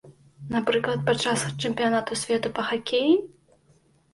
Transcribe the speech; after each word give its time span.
Напрыклад, 0.53 1.03
падчас 1.09 1.43
чэмпіянату 1.61 2.17
свету 2.23 2.47
па 2.61 2.67
хакеі? 2.71 3.13